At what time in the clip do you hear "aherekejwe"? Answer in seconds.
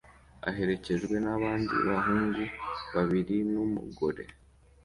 0.49-1.15